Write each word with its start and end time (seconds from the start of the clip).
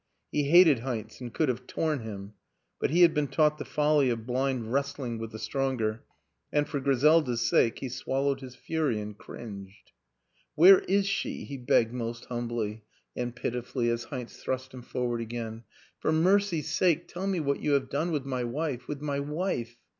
He 0.31 0.45
hated 0.45 0.79
Heinz 0.79 1.21
and 1.21 1.31
could 1.31 1.47
have 1.47 1.67
torn 1.67 1.99
him; 1.99 2.33
but 2.79 2.89
he 2.89 3.03
had 3.03 3.13
been 3.13 3.27
taught 3.27 3.59
the 3.59 3.63
folly 3.65 4.09
of 4.09 4.25
blind 4.25 4.73
wrestling 4.73 5.19
with 5.19 5.29
the 5.31 5.37
stronger 5.37 6.03
and, 6.51 6.67
for 6.67 6.79
Griselda's 6.79 7.41
sake, 7.41 7.77
he 7.77 7.87
swallowed 7.87 8.41
his 8.41 8.55
fury 8.55 8.99
and 8.99 9.15
cringed." 9.15 9.91
Where 10.55 10.79
is 10.79 11.05
she?" 11.05 11.43
he 11.45 11.55
begged 11.57 11.93
most 11.93 12.25
humbly 12.25 12.81
and 13.15 13.31
WILLIAM 13.35 13.35
AN 13.35 13.45
ENGLISHMAN 13.45 13.61
119 13.61 13.61
pitifully 13.61 13.89
as 13.91 14.03
Heinz 14.05 14.43
thrust 14.43 14.73
him 14.73 14.81
forward 14.81 15.21
again." 15.21 15.63
For 15.99 16.11
mercy's 16.11 16.71
sake 16.71 17.07
tell 17.07 17.27
me 17.27 17.39
what 17.39 17.59
you 17.61 17.73
have 17.73 17.91
done 17.91 18.09
with 18.11 18.25
my 18.25 18.43
wife 18.43 18.87
with 18.87 19.01
my 19.01 19.19
wife? 19.19 19.77